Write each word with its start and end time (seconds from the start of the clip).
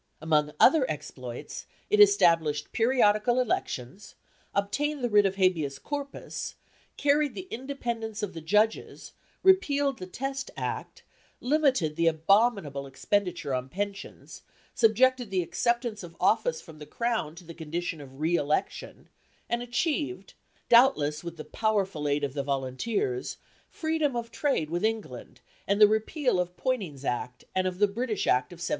Among 0.19 0.51
other 0.59 0.89
exploits, 0.89 1.67
it 1.91 1.99
established 1.99 2.71
periodical 2.71 3.39
elections, 3.39 4.15
obtained 4.51 5.03
the 5.03 5.11
writ 5.11 5.27
of 5.27 5.35
Habeas 5.35 5.77
Corpus, 5.77 6.55
carried 6.97 7.35
the 7.35 7.47
independence 7.51 8.23
of 8.23 8.33
the 8.33 8.41
judges, 8.41 9.11
repealed 9.43 9.99
the 9.99 10.07
Test 10.07 10.49
Act, 10.57 11.03
limited 11.39 11.95
the 11.97 12.07
abominable 12.07 12.87
expenditure 12.87 13.53
on 13.53 13.69
pensions, 13.69 14.41
subjected 14.73 15.29
the 15.29 15.43
acceptance 15.43 16.01
of 16.01 16.17
office 16.19 16.61
from 16.61 16.79
the 16.79 16.87
crown 16.87 17.35
to 17.35 17.43
the 17.43 17.53
condition 17.53 18.01
of 18.01 18.19
re 18.19 18.35
election, 18.35 19.07
and 19.47 19.61
achieved, 19.61 20.33
doubtless 20.67 21.23
with 21.23 21.37
the 21.37 21.45
powerful 21.45 22.07
aid 22.07 22.23
of 22.23 22.33
the 22.33 22.41
volunteers, 22.41 23.37
freedom 23.69 24.15
of 24.15 24.31
trade 24.31 24.71
with 24.71 24.83
England, 24.83 25.41
and 25.67 25.79
the 25.79 25.87
repeal 25.87 26.39
of 26.39 26.57
Poynings's 26.57 27.05
Act, 27.05 27.43
and 27.53 27.67
of 27.67 27.77
the 27.77 27.87
British 27.87 28.25
Act 28.25 28.51
of 28.51 28.57
1719. 28.57 28.69